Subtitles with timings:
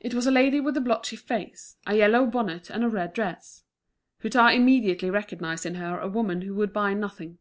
[0.00, 3.62] It was a lady with a blotchy face, a yellow bonnet, and a red dress.
[4.20, 7.38] Hutin immediately recognised in her a woman who would buy nothing.